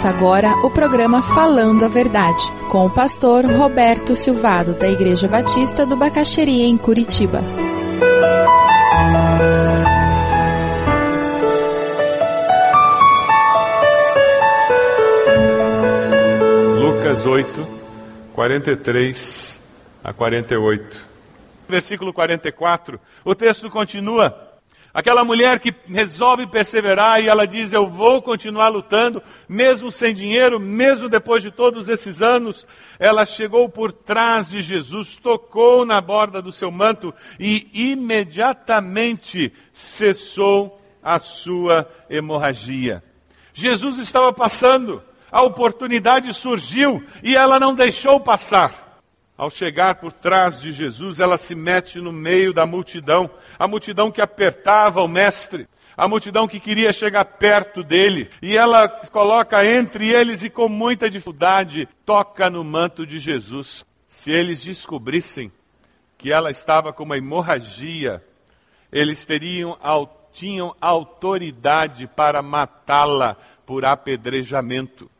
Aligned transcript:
Ouça 0.00 0.08
agora 0.08 0.56
o 0.64 0.70
programa 0.70 1.20
Falando 1.20 1.84
a 1.84 1.88
Verdade, 1.88 2.42
com 2.70 2.86
o 2.86 2.90
pastor 2.90 3.44
Roberto 3.44 4.14
Silvado, 4.14 4.72
da 4.72 4.88
Igreja 4.88 5.28
Batista 5.28 5.84
do 5.84 5.94
Bacaxeria, 5.94 6.64
em 6.64 6.78
Curitiba. 6.78 7.42
Lucas 16.78 17.26
8, 17.26 17.68
43 18.32 19.60
a 20.02 20.14
48. 20.14 20.96
Versículo 21.68 22.14
44, 22.14 22.98
o 23.22 23.34
texto 23.34 23.68
continua. 23.68 24.49
Aquela 24.92 25.24
mulher 25.24 25.60
que 25.60 25.72
resolve 25.86 26.48
perseverar 26.48 27.22
e 27.22 27.28
ela 27.28 27.46
diz: 27.46 27.72
Eu 27.72 27.88
vou 27.88 28.20
continuar 28.20 28.68
lutando, 28.68 29.22
mesmo 29.48 29.90
sem 29.90 30.12
dinheiro, 30.12 30.58
mesmo 30.58 31.08
depois 31.08 31.42
de 31.42 31.50
todos 31.52 31.88
esses 31.88 32.20
anos. 32.20 32.66
Ela 32.98 33.24
chegou 33.24 33.68
por 33.68 33.92
trás 33.92 34.50
de 34.50 34.60
Jesus, 34.60 35.16
tocou 35.16 35.86
na 35.86 36.00
borda 36.00 36.42
do 36.42 36.50
seu 36.50 36.72
manto 36.72 37.14
e 37.38 37.68
imediatamente 37.72 39.52
cessou 39.72 40.80
a 41.00 41.20
sua 41.20 41.88
hemorragia. 42.08 43.02
Jesus 43.54 43.98
estava 43.98 44.32
passando, 44.32 45.02
a 45.30 45.42
oportunidade 45.42 46.34
surgiu 46.34 47.04
e 47.22 47.36
ela 47.36 47.60
não 47.60 47.74
deixou 47.74 48.18
passar. 48.18 48.89
Ao 49.40 49.48
chegar 49.48 49.94
por 49.94 50.12
trás 50.12 50.60
de 50.60 50.70
Jesus, 50.70 51.18
ela 51.18 51.38
se 51.38 51.54
mete 51.54 51.98
no 51.98 52.12
meio 52.12 52.52
da 52.52 52.66
multidão, 52.66 53.30
a 53.58 53.66
multidão 53.66 54.10
que 54.10 54.20
apertava 54.20 55.00
o 55.00 55.08
mestre, 55.08 55.66
a 55.96 56.06
multidão 56.06 56.46
que 56.46 56.60
queria 56.60 56.92
chegar 56.92 57.24
perto 57.24 57.82
dele, 57.82 58.28
e 58.42 58.54
ela 58.54 58.86
coloca 58.86 59.64
entre 59.64 60.10
eles 60.10 60.42
e 60.42 60.50
com 60.50 60.68
muita 60.68 61.08
dificuldade 61.08 61.88
toca 62.04 62.50
no 62.50 62.62
manto 62.62 63.06
de 63.06 63.18
Jesus. 63.18 63.82
Se 64.10 64.30
eles 64.30 64.62
descobrissem 64.62 65.50
que 66.18 66.30
ela 66.30 66.50
estava 66.50 66.92
com 66.92 67.04
uma 67.04 67.16
hemorragia, 67.16 68.22
eles 68.92 69.24
teriam 69.24 69.78
tinham 70.34 70.76
autoridade 70.78 72.06
para 72.06 72.42
matá-la 72.42 73.38
por 73.64 73.86
apedrejamento 73.86 75.10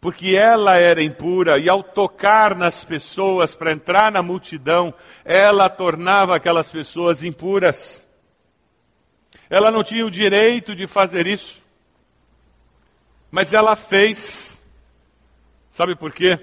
porque 0.00 0.36
ela 0.36 0.76
era 0.76 1.02
impura 1.02 1.58
e 1.58 1.68
ao 1.68 1.82
tocar 1.82 2.54
nas 2.54 2.84
pessoas 2.84 3.54
para 3.54 3.72
entrar 3.72 4.12
na 4.12 4.22
multidão, 4.22 4.94
ela 5.24 5.68
tornava 5.68 6.36
aquelas 6.36 6.70
pessoas 6.70 7.22
impuras. 7.22 8.06
Ela 9.50 9.70
não 9.70 9.82
tinha 9.82 10.06
o 10.06 10.10
direito 10.10 10.74
de 10.74 10.86
fazer 10.86 11.26
isso, 11.26 11.60
mas 13.30 13.52
ela 13.52 13.74
fez. 13.74 14.64
Sabe 15.70 15.96
por 15.96 16.12
quê? 16.12 16.38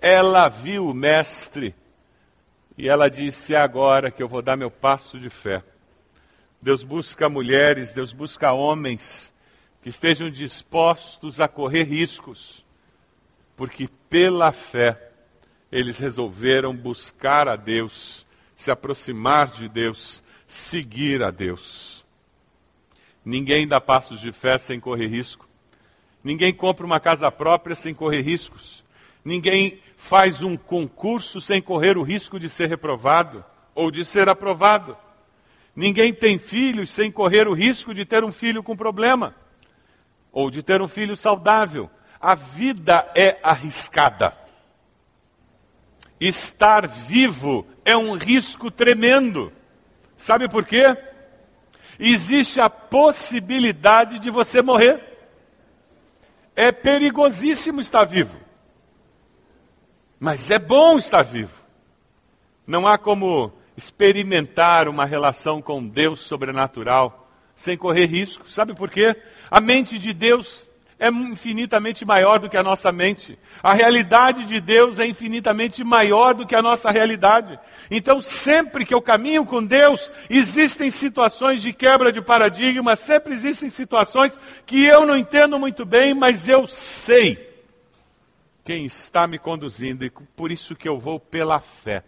Ela 0.00 0.48
viu 0.48 0.86
o 0.86 0.94
Mestre 0.94 1.74
e 2.76 2.88
ela 2.88 3.08
disse: 3.08 3.54
É 3.54 3.58
agora 3.58 4.10
que 4.10 4.22
eu 4.22 4.28
vou 4.28 4.42
dar 4.42 4.56
meu 4.56 4.70
passo 4.70 5.20
de 5.20 5.30
fé. 5.30 5.62
Deus 6.60 6.82
busca 6.82 7.28
mulheres, 7.28 7.92
Deus 7.92 8.12
busca 8.12 8.52
homens 8.52 9.33
que 9.84 9.90
estejam 9.90 10.30
dispostos 10.30 11.40
a 11.40 11.46
correr 11.46 11.82
riscos, 11.82 12.64
porque 13.54 13.86
pela 14.08 14.50
fé 14.50 15.10
eles 15.70 15.98
resolveram 15.98 16.74
buscar 16.74 17.46
a 17.48 17.54
Deus, 17.54 18.26
se 18.56 18.70
aproximar 18.70 19.48
de 19.48 19.68
Deus, 19.68 20.22
seguir 20.46 21.22
a 21.22 21.30
Deus. 21.30 22.02
Ninguém 23.22 23.68
dá 23.68 23.78
passos 23.78 24.22
de 24.22 24.32
fé 24.32 24.56
sem 24.56 24.80
correr 24.80 25.06
risco. 25.06 25.46
Ninguém 26.22 26.54
compra 26.54 26.86
uma 26.86 26.98
casa 26.98 27.30
própria 27.30 27.76
sem 27.76 27.92
correr 27.92 28.22
riscos. 28.22 28.82
Ninguém 29.22 29.82
faz 29.98 30.40
um 30.40 30.56
concurso 30.56 31.42
sem 31.42 31.60
correr 31.60 31.98
o 31.98 32.02
risco 32.02 32.40
de 32.40 32.48
ser 32.48 32.70
reprovado 32.70 33.44
ou 33.74 33.90
de 33.90 34.02
ser 34.02 34.30
aprovado. 34.30 34.96
Ninguém 35.76 36.14
tem 36.14 36.38
filhos 36.38 36.88
sem 36.88 37.12
correr 37.12 37.46
o 37.46 37.52
risco 37.52 37.92
de 37.92 38.06
ter 38.06 38.24
um 38.24 38.32
filho 38.32 38.62
com 38.62 38.74
problema 38.74 39.43
ou 40.34 40.50
de 40.50 40.64
ter 40.64 40.82
um 40.82 40.88
filho 40.88 41.16
saudável. 41.16 41.88
A 42.20 42.34
vida 42.34 43.08
é 43.14 43.38
arriscada. 43.40 44.36
Estar 46.20 46.88
vivo 46.88 47.64
é 47.84 47.96
um 47.96 48.14
risco 48.14 48.70
tremendo. 48.70 49.52
Sabe 50.16 50.48
por 50.48 50.64
quê? 50.64 50.96
Existe 51.98 52.60
a 52.60 52.68
possibilidade 52.68 54.18
de 54.18 54.28
você 54.30 54.60
morrer. 54.60 55.00
É 56.56 56.72
perigosíssimo 56.72 57.80
estar 57.80 58.04
vivo. 58.04 58.40
Mas 60.18 60.50
é 60.50 60.58
bom 60.58 60.96
estar 60.96 61.22
vivo. 61.22 61.62
Não 62.66 62.88
há 62.88 62.98
como 62.98 63.52
experimentar 63.76 64.88
uma 64.88 65.04
relação 65.04 65.62
com 65.62 65.86
Deus 65.86 66.20
sobrenatural 66.20 67.23
sem 67.56 67.76
correr 67.76 68.06
risco. 68.06 68.50
Sabe 68.50 68.74
por 68.74 68.90
quê? 68.90 69.16
A 69.50 69.60
mente 69.60 69.98
de 69.98 70.12
Deus 70.12 70.66
é 70.98 71.08
infinitamente 71.08 72.04
maior 72.04 72.38
do 72.38 72.48
que 72.48 72.56
a 72.56 72.62
nossa 72.62 72.90
mente. 72.92 73.38
A 73.62 73.74
realidade 73.74 74.46
de 74.46 74.60
Deus 74.60 74.98
é 74.98 75.06
infinitamente 75.06 75.82
maior 75.82 76.34
do 76.34 76.46
que 76.46 76.54
a 76.54 76.62
nossa 76.62 76.90
realidade. 76.90 77.58
Então, 77.90 78.22
sempre 78.22 78.84
que 78.84 78.94
eu 78.94 79.02
caminho 79.02 79.44
com 79.44 79.64
Deus, 79.64 80.10
existem 80.30 80.90
situações 80.90 81.60
de 81.60 81.72
quebra 81.72 82.12
de 82.12 82.22
paradigma, 82.22 82.96
sempre 82.96 83.34
existem 83.34 83.68
situações 83.68 84.38
que 84.64 84.84
eu 84.84 85.04
não 85.04 85.16
entendo 85.16 85.58
muito 85.58 85.84
bem, 85.84 86.14
mas 86.14 86.48
eu 86.48 86.66
sei 86.66 87.52
quem 88.64 88.86
está 88.86 89.26
me 89.26 89.38
conduzindo 89.38 90.04
e 90.04 90.10
por 90.10 90.50
isso 90.50 90.74
que 90.74 90.88
eu 90.88 90.98
vou 90.98 91.20
pela 91.20 91.60
fé. 91.60 92.02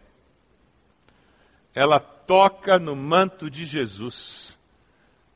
Ela 1.74 2.00
toca 2.00 2.78
no 2.78 2.96
manto 2.96 3.50
de 3.50 3.66
Jesus 3.66 4.55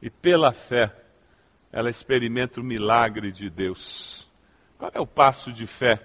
e 0.02 0.08
pela 0.08 0.52
fé, 0.52 0.94
ela 1.72 1.90
experimenta 1.90 2.60
o 2.60 2.64
milagre 2.64 3.30
de 3.30 3.48
Deus. 3.48 4.26
Qual 4.78 4.90
é 4.94 5.00
o 5.00 5.06
passo 5.06 5.52
de 5.52 5.66
fé 5.66 6.00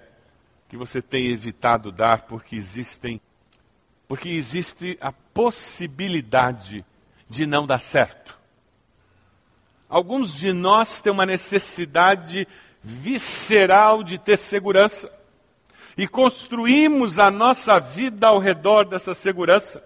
que 0.68 0.76
você 0.76 1.00
tem 1.00 1.28
evitado 1.28 1.90
dar 1.90 2.22
porque 2.22 2.56
existem 2.56 3.20
porque 4.08 4.28
existe 4.28 4.96
a 5.00 5.10
possibilidade 5.10 6.84
de 7.28 7.44
não 7.44 7.66
dar 7.66 7.80
certo? 7.80 8.38
Alguns 9.88 10.32
de 10.32 10.52
nós 10.52 11.00
têm 11.00 11.12
uma 11.12 11.26
necessidade 11.26 12.46
visceral 12.82 14.04
de 14.04 14.16
ter 14.16 14.36
segurança. 14.36 15.12
E 15.96 16.06
construímos 16.06 17.18
a 17.18 17.30
nossa 17.30 17.80
vida 17.80 18.28
ao 18.28 18.38
redor 18.38 18.84
dessa 18.84 19.14
segurança. 19.14 19.82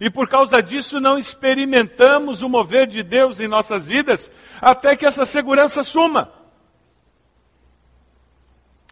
E 0.00 0.10
por 0.10 0.28
causa 0.28 0.62
disso 0.62 1.00
não 1.00 1.16
experimentamos 1.16 2.42
o 2.42 2.48
mover 2.48 2.86
de 2.86 3.02
Deus 3.02 3.40
em 3.40 3.46
nossas 3.46 3.86
vidas 3.86 4.30
até 4.60 4.96
que 4.96 5.06
essa 5.06 5.24
segurança 5.24 5.84
suma. 5.84 6.32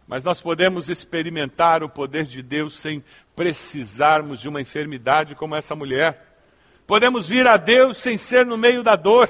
Mas 0.07 0.23
nós 0.23 0.41
podemos 0.41 0.89
experimentar 0.89 1.83
o 1.83 1.89
poder 1.89 2.25
de 2.25 2.41
Deus 2.41 2.79
sem 2.79 3.03
precisarmos 3.35 4.39
de 4.39 4.47
uma 4.47 4.61
enfermidade 4.61 5.35
como 5.35 5.55
essa 5.55 5.75
mulher. 5.75 6.37
Podemos 6.85 7.27
vir 7.27 7.47
a 7.47 7.57
Deus 7.57 7.97
sem 7.97 8.17
ser 8.17 8.45
no 8.45 8.57
meio 8.57 8.83
da 8.83 8.95
dor. 8.95 9.29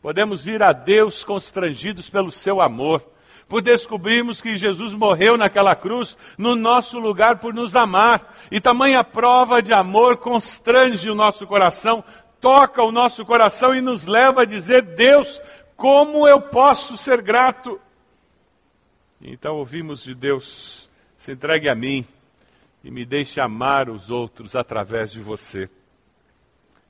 Podemos 0.00 0.42
vir 0.42 0.62
a 0.62 0.72
Deus 0.72 1.22
constrangidos 1.22 2.10
pelo 2.10 2.32
seu 2.32 2.60
amor 2.60 3.12
por 3.52 3.60
descobrirmos 3.60 4.40
que 4.40 4.56
Jesus 4.56 4.94
morreu 4.94 5.36
naquela 5.36 5.76
cruz 5.76 6.16
no 6.38 6.56
nosso 6.56 6.98
lugar 6.98 7.38
por 7.38 7.52
nos 7.52 7.76
amar. 7.76 8.34
E 8.50 8.58
tamanha 8.58 9.04
prova 9.04 9.60
de 9.60 9.74
amor 9.74 10.16
constrange 10.16 11.10
o 11.10 11.14
nosso 11.14 11.46
coração, 11.46 12.02
toca 12.40 12.82
o 12.82 12.90
nosso 12.90 13.26
coração 13.26 13.74
e 13.74 13.82
nos 13.82 14.06
leva 14.06 14.40
a 14.40 14.46
dizer: 14.46 14.80
Deus, 14.80 15.38
como 15.76 16.26
eu 16.26 16.40
posso 16.40 16.96
ser 16.96 17.20
grato? 17.20 17.78
Então 19.20 19.56
ouvimos 19.56 20.02
de 20.02 20.14
Deus: 20.14 20.88
se 21.18 21.32
entregue 21.32 21.68
a 21.68 21.74
mim 21.74 22.06
e 22.82 22.90
me 22.90 23.04
deixe 23.04 23.38
amar 23.38 23.90
os 23.90 24.10
outros 24.10 24.56
através 24.56 25.12
de 25.12 25.20
você. 25.20 25.68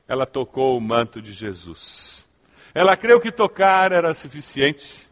Ela 0.07 0.27
tocou 0.27 0.79
o 0.79 0.81
manto 0.81 1.21
de 1.21 1.33
Jesus. 1.33 2.25
Ela 2.73 2.97
creu 2.97 3.21
que 3.21 3.33
tocar 3.33 3.91
era 3.91 4.15
suficiente. 4.15 5.11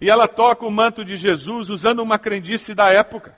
E 0.00 0.10
ela 0.10 0.28
toca 0.28 0.66
o 0.66 0.70
manto 0.70 1.04
de 1.04 1.16
Jesus 1.16 1.68
usando 1.68 2.00
uma 2.02 2.18
crendice 2.18 2.74
da 2.74 2.90
época. 2.90 3.36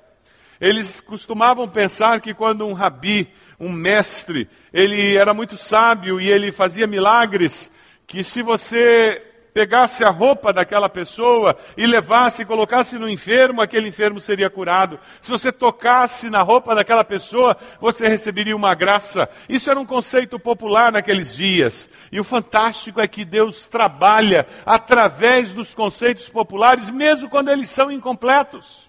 Eles 0.60 1.00
costumavam 1.00 1.68
pensar 1.68 2.20
que 2.20 2.34
quando 2.34 2.66
um 2.66 2.72
rabi, 2.72 3.28
um 3.60 3.70
mestre, 3.70 4.48
ele 4.72 5.16
era 5.16 5.32
muito 5.32 5.56
sábio 5.56 6.20
e 6.20 6.30
ele 6.30 6.50
fazia 6.50 6.86
milagres, 6.86 7.70
que 8.06 8.24
se 8.24 8.42
você 8.42 9.24
pegasse 9.58 10.04
a 10.04 10.10
roupa 10.10 10.52
daquela 10.52 10.88
pessoa 10.88 11.58
e 11.76 11.84
levasse 11.84 12.42
e 12.42 12.44
colocasse 12.44 12.96
no 12.96 13.08
enfermo, 13.08 13.60
aquele 13.60 13.88
enfermo 13.88 14.20
seria 14.20 14.48
curado. 14.48 15.00
Se 15.20 15.32
você 15.32 15.50
tocasse 15.50 16.30
na 16.30 16.42
roupa 16.42 16.76
daquela 16.76 17.02
pessoa, 17.02 17.56
você 17.80 18.06
receberia 18.06 18.54
uma 18.54 18.72
graça. 18.76 19.28
Isso 19.48 19.68
era 19.68 19.80
um 19.80 19.84
conceito 19.84 20.38
popular 20.38 20.92
naqueles 20.92 21.34
dias. 21.34 21.88
E 22.12 22.20
o 22.20 22.24
fantástico 22.24 23.00
é 23.00 23.08
que 23.08 23.24
Deus 23.24 23.66
trabalha 23.66 24.46
através 24.64 25.52
dos 25.52 25.74
conceitos 25.74 26.28
populares, 26.28 26.88
mesmo 26.88 27.28
quando 27.28 27.50
eles 27.50 27.68
são 27.68 27.90
incompletos. 27.90 28.87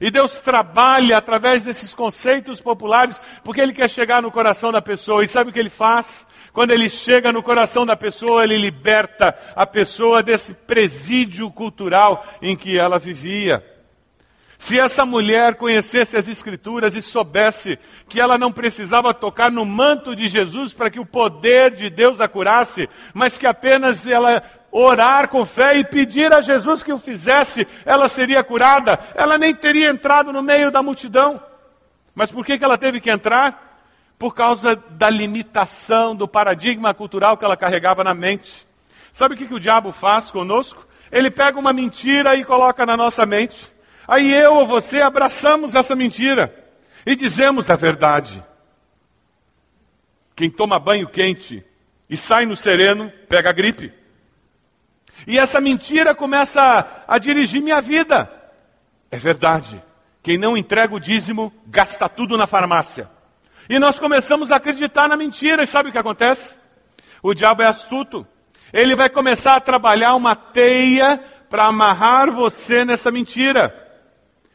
E 0.00 0.10
Deus 0.10 0.38
trabalha 0.38 1.18
através 1.18 1.64
desses 1.64 1.94
conceitos 1.94 2.60
populares, 2.60 3.20
porque 3.42 3.60
Ele 3.60 3.72
quer 3.72 3.90
chegar 3.90 4.22
no 4.22 4.30
coração 4.30 4.70
da 4.70 4.80
pessoa. 4.80 5.24
E 5.24 5.28
sabe 5.28 5.50
o 5.50 5.52
que 5.52 5.58
Ele 5.58 5.70
faz? 5.70 6.26
Quando 6.52 6.70
Ele 6.70 6.88
chega 6.88 7.32
no 7.32 7.42
coração 7.42 7.84
da 7.84 7.96
pessoa, 7.96 8.44
Ele 8.44 8.56
liberta 8.56 9.36
a 9.56 9.66
pessoa 9.66 10.22
desse 10.22 10.54
presídio 10.54 11.50
cultural 11.50 12.24
em 12.40 12.56
que 12.56 12.78
ela 12.78 12.98
vivia. 12.98 13.64
Se 14.58 14.78
essa 14.78 15.06
mulher 15.06 15.54
conhecesse 15.54 16.16
as 16.16 16.26
Escrituras 16.26 16.96
e 16.96 17.00
soubesse 17.00 17.78
que 18.08 18.20
ela 18.20 18.36
não 18.36 18.50
precisava 18.50 19.14
tocar 19.14 19.52
no 19.52 19.64
manto 19.64 20.16
de 20.16 20.26
Jesus 20.26 20.74
para 20.74 20.90
que 20.90 20.98
o 20.98 21.06
poder 21.06 21.70
de 21.70 21.88
Deus 21.88 22.20
a 22.20 22.26
curasse, 22.26 22.88
mas 23.14 23.38
que 23.38 23.46
apenas 23.46 24.04
ela 24.04 24.42
orar 24.78 25.28
com 25.28 25.44
fé 25.44 25.76
e 25.76 25.84
pedir 25.84 26.32
a 26.32 26.40
Jesus 26.40 26.82
que 26.82 26.92
o 26.92 26.98
fizesse, 26.98 27.66
ela 27.84 28.08
seria 28.08 28.44
curada. 28.44 28.98
Ela 29.14 29.36
nem 29.36 29.54
teria 29.54 29.90
entrado 29.90 30.32
no 30.32 30.42
meio 30.42 30.70
da 30.70 30.82
multidão. 30.82 31.42
Mas 32.14 32.30
por 32.30 32.44
que, 32.44 32.56
que 32.56 32.64
ela 32.64 32.78
teve 32.78 33.00
que 33.00 33.10
entrar? 33.10 33.80
Por 34.18 34.34
causa 34.34 34.76
da 34.76 35.10
limitação 35.10 36.14
do 36.14 36.28
paradigma 36.28 36.94
cultural 36.94 37.36
que 37.36 37.44
ela 37.44 37.56
carregava 37.56 38.04
na 38.04 38.14
mente. 38.14 38.66
Sabe 39.12 39.34
o 39.34 39.38
que, 39.38 39.46
que 39.46 39.54
o 39.54 39.60
diabo 39.60 39.90
faz 39.90 40.30
conosco? 40.30 40.86
Ele 41.10 41.30
pega 41.30 41.58
uma 41.58 41.72
mentira 41.72 42.36
e 42.36 42.44
coloca 42.44 42.86
na 42.86 42.96
nossa 42.96 43.26
mente. 43.26 43.72
Aí 44.06 44.32
eu 44.32 44.54
ou 44.54 44.66
você 44.66 45.02
abraçamos 45.02 45.74
essa 45.74 45.94
mentira 45.94 46.54
e 47.04 47.16
dizemos 47.16 47.68
a 47.68 47.76
verdade. 47.76 48.44
Quem 50.36 50.50
toma 50.50 50.78
banho 50.78 51.08
quente 51.08 51.64
e 52.08 52.16
sai 52.16 52.46
no 52.46 52.56
sereno, 52.56 53.12
pega 53.28 53.52
gripe. 53.52 53.97
E 55.26 55.38
essa 55.38 55.60
mentira 55.60 56.14
começa 56.14 56.62
a, 56.62 57.14
a 57.14 57.18
dirigir 57.18 57.62
minha 57.62 57.80
vida. 57.80 58.30
É 59.10 59.16
verdade. 59.16 59.82
Quem 60.22 60.38
não 60.38 60.56
entrega 60.56 60.94
o 60.94 61.00
dízimo, 61.00 61.52
gasta 61.66 62.08
tudo 62.08 62.36
na 62.36 62.46
farmácia. 62.46 63.08
E 63.68 63.78
nós 63.78 63.98
começamos 63.98 64.50
a 64.50 64.56
acreditar 64.56 65.08
na 65.08 65.16
mentira. 65.16 65.62
E 65.62 65.66
sabe 65.66 65.88
o 65.88 65.92
que 65.92 65.98
acontece? 65.98 66.58
O 67.22 67.34
diabo 67.34 67.62
é 67.62 67.66
astuto. 67.66 68.26
Ele 68.72 68.94
vai 68.94 69.08
começar 69.08 69.56
a 69.56 69.60
trabalhar 69.60 70.14
uma 70.14 70.34
teia 70.36 71.22
para 71.48 71.64
amarrar 71.64 72.30
você 72.30 72.84
nessa 72.84 73.10
mentira. 73.10 73.74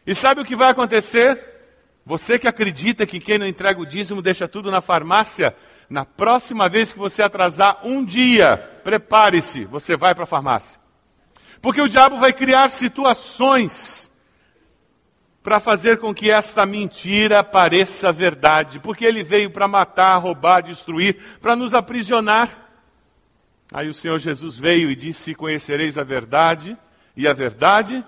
E 0.05 0.13
sabe 0.13 0.41
o 0.41 0.45
que 0.45 0.55
vai 0.55 0.69
acontecer? 0.69 1.52
Você 2.05 2.37
que 2.37 2.47
acredita 2.47 3.05
que 3.05 3.19
quem 3.19 3.37
não 3.37 3.47
entrega 3.47 3.79
o 3.79 3.85
dízimo 3.85 4.21
deixa 4.21 4.47
tudo 4.47 4.69
na 4.69 4.81
farmácia, 4.81 5.55
na 5.89 6.05
próxima 6.05 6.67
vez 6.67 6.91
que 6.91 6.99
você 6.99 7.21
atrasar 7.21 7.79
um 7.83 8.03
dia, 8.03 8.57
prepare-se, 8.83 9.65
você 9.65 9.95
vai 9.95 10.13
para 10.13 10.25
a 10.25 10.27
farmácia. 10.27 10.79
Porque 11.61 11.81
o 11.81 11.87
diabo 11.87 12.19
vai 12.19 12.33
criar 12.33 12.69
situações 12.69 14.11
para 15.41 15.59
fazer 15.59 15.97
com 15.97 16.13
que 16.13 16.29
esta 16.29 16.65
mentira 16.65 17.43
pareça 17.43 18.11
verdade. 18.11 18.79
Porque 18.79 19.05
ele 19.05 19.23
veio 19.23 19.49
para 19.49 19.67
matar, 19.67 20.17
roubar, 20.17 20.61
destruir, 20.61 21.17
para 21.41 21.55
nos 21.55 21.73
aprisionar. 21.73 22.69
Aí 23.71 23.87
o 23.87 23.93
Senhor 23.93 24.19
Jesus 24.19 24.57
veio 24.57 24.91
e 24.91 24.95
disse: 24.95 25.33
Conhecereis 25.33 25.97
a 25.97 26.03
verdade, 26.03 26.77
e 27.15 27.27
a 27.27 27.33
verdade 27.33 28.03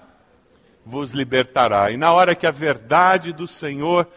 vos 0.86 1.12
libertará. 1.12 1.92
E 1.92 1.98
na 1.98 2.14
hora 2.14 2.36
que 2.36 2.46
a 2.46 2.52
verdade 2.52 3.34
do 3.34 3.48
Senhor 3.48 4.08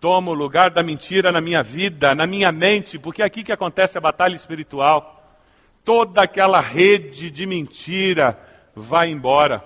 toma 0.00 0.30
o 0.30 0.34
lugar 0.34 0.70
da 0.70 0.82
mentira 0.82 1.32
na 1.32 1.40
minha 1.40 1.62
vida, 1.62 2.14
na 2.14 2.26
minha 2.26 2.52
mente, 2.52 2.98
porque 2.98 3.22
é 3.22 3.24
aqui 3.24 3.42
que 3.42 3.52
acontece 3.52 3.98
a 3.98 4.00
batalha 4.00 4.34
espiritual. 4.34 5.38
Toda 5.84 6.22
aquela 6.22 6.60
rede 6.60 7.30
de 7.30 7.44
mentira 7.44 8.38
vai 8.74 9.10
embora. 9.10 9.64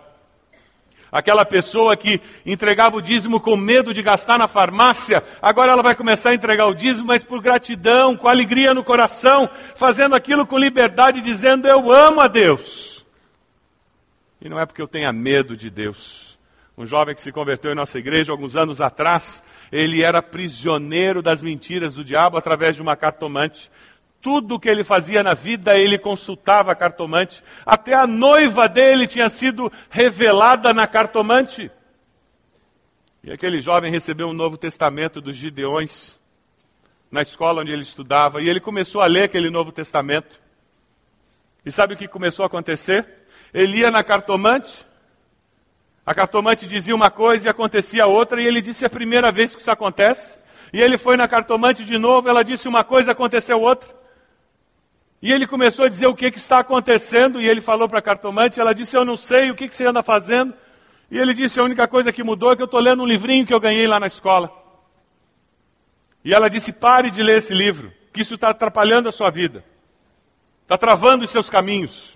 Aquela 1.11 1.44
pessoa 1.44 1.97
que 1.97 2.20
entregava 2.44 2.97
o 2.97 3.03
dízimo 3.03 3.41
com 3.41 3.56
medo 3.56 3.94
de 3.94 4.03
gastar 4.03 4.38
na 4.38 4.49
farmácia, 4.49 5.23
agora 5.41 5.73
ela 5.73 5.82
vai 5.82 5.94
começar 5.94 6.31
a 6.31 6.35
entregar 6.35 6.67
o 6.67 6.75
dízimo, 6.75 7.06
mas 7.06 7.23
por 7.23 7.41
gratidão, 7.41 8.17
com 8.17 8.29
alegria 8.29 8.75
no 8.75 8.82
coração, 8.82 9.49
fazendo 9.76 10.14
aquilo 10.14 10.44
com 10.44 10.58
liberdade, 10.58 11.20
dizendo: 11.20 11.69
Eu 11.69 11.91
amo 11.91 12.20
a 12.20 12.29
Deus. 12.29 13.06
E 14.41 14.49
não 14.49 14.61
é 14.61 14.67
porque 14.67 14.82
eu 14.82 14.88
tenha 14.88 15.12
medo 15.12 15.56
de 15.56 15.70
Deus, 15.70 16.35
um 16.76 16.84
jovem 16.84 17.14
que 17.14 17.20
se 17.23 17.32
converteu 17.32 17.73
em 17.73 17.75
nossa 17.75 17.99
igreja 17.99 18.31
alguns 18.31 18.55
anos 18.55 18.81
atrás, 18.81 19.43
ele 19.73 20.02
era 20.02 20.23
prisioneiro 20.23 21.23
das 21.23 21.40
mentiras 21.40 21.94
do 21.94 22.05
diabo 22.05 22.37
através 22.37 22.76
de 22.76 22.82
uma 22.82 22.94
cartomante. 22.94 23.70
Tudo 24.20 24.61
que 24.61 24.69
ele 24.69 24.84
fazia 24.84 25.23
na 25.23 25.32
vida, 25.32 25.76
ele 25.76 25.99
consultava 25.99 26.73
a 26.73 26.75
cartomante. 26.75 27.43
Até 27.64 27.94
a 27.94 28.06
noiva 28.06 28.69
dele 28.69 29.06
tinha 29.06 29.28
sido 29.28 29.73
revelada 29.88 30.75
na 30.75 30.87
cartomante. 30.87 31.70
E 33.25 33.32
aquele 33.32 33.61
jovem 33.61 33.90
recebeu 33.90 34.29
um 34.29 34.32
Novo 34.32 34.56
Testamento 34.56 35.20
dos 35.20 35.34
Gideões 35.34 36.19
na 37.11 37.22
escola 37.22 37.62
onde 37.62 37.72
ele 37.72 37.82
estudava, 37.82 38.43
e 38.43 38.49
ele 38.49 38.61
começou 38.61 39.00
a 39.00 39.06
ler 39.06 39.25
aquele 39.25 39.49
Novo 39.50 39.72
Testamento. 39.72 40.40
E 41.64 41.72
sabe 41.72 41.94
o 41.94 41.96
que 41.96 42.06
começou 42.06 42.43
a 42.43 42.46
acontecer? 42.46 43.08
Ele 43.52 43.79
ia 43.79 43.90
na 43.90 44.05
cartomante, 44.05 44.85
a 46.06 46.14
cartomante 46.14 46.69
dizia 46.69 46.94
uma 46.94 47.11
coisa 47.11 47.49
e 47.49 47.50
acontecia 47.50 48.06
outra, 48.06 48.41
e 48.41 48.47
ele 48.47 48.62
disse 48.62 48.85
a 48.85 48.91
primeira 48.91 49.32
vez 49.32 49.56
que 49.56 49.61
isso 49.61 49.70
acontece. 49.70 50.38
E 50.73 50.81
ele 50.81 50.97
foi 50.97 51.17
na 51.17 51.26
cartomante 51.26 51.85
de 51.85 51.99
novo, 51.99 52.29
ela 52.29 52.44
disse 52.44 52.69
uma 52.69 52.85
coisa, 52.85 53.11
aconteceu 53.11 53.61
outra. 53.61 53.91
E 55.20 55.32
ele 55.32 55.49
começou 55.49 55.85
a 55.85 55.88
dizer 55.88 56.06
o 56.06 56.14
que, 56.14 56.31
que 56.31 56.38
está 56.38 56.61
acontecendo, 56.61 57.41
e 57.41 57.49
ele 57.49 57.61
falou 57.61 57.88
para 57.88 57.99
a 57.99 58.03
cartomante, 58.03 58.61
ela 58.61 58.73
disse, 58.73 58.97
eu 58.97 59.05
não 59.05 59.17
sei, 59.17 59.50
o 59.50 59.56
que, 59.56 59.67
que 59.67 59.75
você 59.75 59.85
anda 59.85 60.00
fazendo? 60.00 60.55
E 61.11 61.19
ele 61.19 61.35
disse, 61.35 61.58
a 61.58 61.64
única 61.64 61.88
coisa 61.88 62.12
que 62.12 62.23
mudou 62.23 62.53
é 62.53 62.56
que 62.56 62.62
eu 62.62 62.67
estou 62.67 62.79
lendo 62.79 63.03
um 63.03 63.06
livrinho 63.06 63.44
que 63.44 63.53
eu 63.53 63.58
ganhei 63.58 63.88
lá 63.88 63.99
na 63.99 64.06
escola. 64.06 64.53
E 66.25 66.32
ela 66.32 66.49
disse, 66.49 66.73
pare 66.73 67.11
de 67.11 67.20
ler 67.20 67.38
esse 67.38 67.53
livro, 67.53 67.93
que 68.12 68.23
isso 68.23 68.37
está 68.37 68.50
atrapalhando 68.50 69.08
a 69.08 69.12
sua 69.12 69.31
vida. 69.31 69.64
Está 70.62 70.79
travando 70.79 71.25
os 71.25 71.31
seus 71.31 71.50
caminhos. 71.50 72.15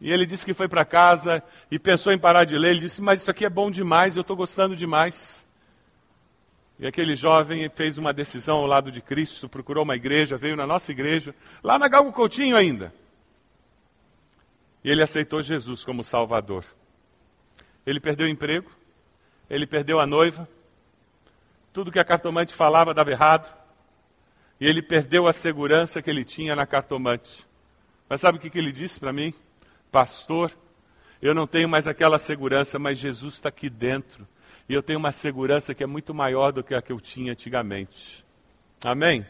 E 0.00 0.10
ele 0.10 0.24
disse 0.24 0.46
que 0.46 0.54
foi 0.54 0.66
para 0.66 0.84
casa 0.84 1.42
e 1.70 1.78
pensou 1.78 2.12
em 2.12 2.18
parar 2.18 2.44
de 2.44 2.56
ler. 2.56 2.70
Ele 2.70 2.80
disse: 2.80 3.02
Mas 3.02 3.20
isso 3.20 3.30
aqui 3.30 3.44
é 3.44 3.50
bom 3.50 3.70
demais, 3.70 4.16
eu 4.16 4.22
estou 4.22 4.36
gostando 4.36 4.74
demais. 4.74 5.46
E 6.78 6.86
aquele 6.86 7.14
jovem 7.14 7.68
fez 7.68 7.98
uma 7.98 8.10
decisão 8.10 8.56
ao 8.56 8.66
lado 8.66 8.90
de 8.90 9.02
Cristo, 9.02 9.50
procurou 9.50 9.84
uma 9.84 9.96
igreja, 9.96 10.38
veio 10.38 10.56
na 10.56 10.66
nossa 10.66 10.90
igreja, 10.90 11.34
lá 11.62 11.78
na 11.78 11.88
Galgo 11.88 12.10
Coutinho 12.10 12.56
ainda. 12.56 12.94
E 14.82 14.90
ele 14.90 15.02
aceitou 15.02 15.42
Jesus 15.42 15.84
como 15.84 16.02
Salvador. 16.02 16.64
Ele 17.84 18.00
perdeu 18.00 18.26
o 18.26 18.30
emprego, 18.30 18.70
ele 19.50 19.66
perdeu 19.66 20.00
a 20.00 20.06
noiva, 20.06 20.48
tudo 21.70 21.92
que 21.92 21.98
a 21.98 22.04
cartomante 22.04 22.54
falava 22.54 22.94
dava 22.94 23.10
errado, 23.10 23.54
e 24.58 24.66
ele 24.66 24.80
perdeu 24.80 25.26
a 25.26 25.34
segurança 25.34 26.00
que 26.00 26.08
ele 26.08 26.24
tinha 26.24 26.56
na 26.56 26.66
cartomante. 26.66 27.46
Mas 28.08 28.22
sabe 28.22 28.38
o 28.38 28.40
que, 28.40 28.48
que 28.48 28.58
ele 28.58 28.72
disse 28.72 28.98
para 28.98 29.12
mim? 29.12 29.34
Pastor, 29.90 30.56
eu 31.20 31.34
não 31.34 31.46
tenho 31.46 31.68
mais 31.68 31.86
aquela 31.86 32.18
segurança, 32.18 32.78
mas 32.78 32.98
Jesus 32.98 33.34
está 33.34 33.48
aqui 33.48 33.68
dentro. 33.68 34.26
E 34.68 34.74
eu 34.74 34.82
tenho 34.82 34.98
uma 34.98 35.12
segurança 35.12 35.74
que 35.74 35.82
é 35.82 35.86
muito 35.86 36.14
maior 36.14 36.52
do 36.52 36.62
que 36.62 36.74
a 36.74 36.80
que 36.80 36.92
eu 36.92 37.00
tinha 37.00 37.32
antigamente. 37.32 38.24
Amém? 38.84 39.26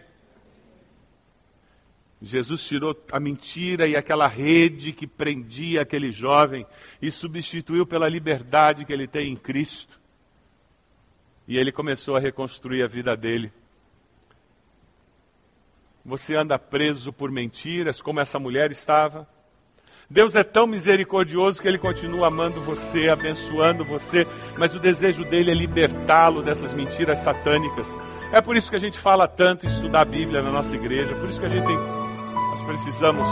Jesus 2.22 2.62
tirou 2.66 2.94
a 3.10 3.18
mentira 3.18 3.86
e 3.86 3.96
aquela 3.96 4.28
rede 4.28 4.92
que 4.92 5.06
prendia 5.06 5.80
aquele 5.80 6.12
jovem 6.12 6.66
e 7.00 7.10
substituiu 7.10 7.86
pela 7.86 8.08
liberdade 8.08 8.84
que 8.84 8.92
ele 8.92 9.08
tem 9.08 9.32
em 9.32 9.36
Cristo. 9.36 9.98
E 11.48 11.56
ele 11.56 11.72
começou 11.72 12.16
a 12.16 12.20
reconstruir 12.20 12.82
a 12.82 12.86
vida 12.86 13.16
dele. 13.16 13.50
Você 16.04 16.34
anda 16.34 16.58
preso 16.58 17.12
por 17.12 17.30
mentiras, 17.30 18.02
como 18.02 18.20
essa 18.20 18.38
mulher 18.38 18.70
estava? 18.70 19.26
Deus 20.12 20.34
é 20.34 20.42
tão 20.42 20.66
misericordioso 20.66 21.62
que 21.62 21.68
Ele 21.68 21.78
continua 21.78 22.26
amando 22.26 22.60
você, 22.60 23.08
abençoando 23.08 23.84
você, 23.84 24.26
mas 24.58 24.74
o 24.74 24.80
desejo 24.80 25.24
dele 25.24 25.52
é 25.52 25.54
libertá-lo 25.54 26.42
dessas 26.42 26.74
mentiras 26.74 27.20
satânicas. 27.20 27.86
É 28.32 28.40
por 28.40 28.56
isso 28.56 28.68
que 28.68 28.74
a 28.74 28.80
gente 28.80 28.98
fala 28.98 29.28
tanto 29.28 29.66
em 29.66 29.68
estudar 29.68 30.00
a 30.00 30.04
Bíblia 30.04 30.42
na 30.42 30.50
nossa 30.50 30.74
igreja, 30.74 31.14
por 31.14 31.28
isso 31.28 31.38
que 31.38 31.46
a 31.46 31.48
gente 31.48 31.64
tem, 31.64 31.76
nós 31.76 32.60
precisamos 32.62 33.28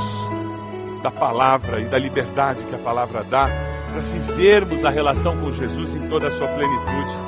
da 1.03 1.11
palavra 1.11 1.81
e 1.81 1.87
da 1.87 1.99
liberdade 1.99 2.63
que 2.63 2.75
a 2.77 2.79
palavra 2.79 3.25
dá 3.25 3.49
para 3.91 4.01
vivermos 4.01 4.85
a 4.85 4.91
relação 4.91 5.37
com 5.37 5.53
Jesus 5.53 5.95
em 5.97 6.09
toda 6.09 6.29
a 6.29 6.39
sua 6.39 6.47
plenitude. 6.47 7.28